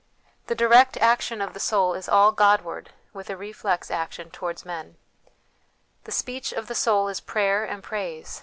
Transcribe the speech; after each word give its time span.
The 0.47 0.55
direct 0.55 0.97
action 0.97 1.41
of 1.43 1.53
the 1.53 1.59
soul 1.59 1.93
is 1.93 2.09
all 2.09 2.31
Godward, 2.31 2.89
with 3.13 3.29
a 3.29 3.37
reflex 3.37 3.91
action 3.91 4.31
towards 4.31 4.65
men. 4.65 4.97
The 6.05 6.11
speech 6.11 6.51
of 6.51 6.65
the 6.65 6.73
soul 6.73 7.07
is 7.07 7.19
prayer 7.19 7.63
and 7.63 7.83
praise 7.83 8.39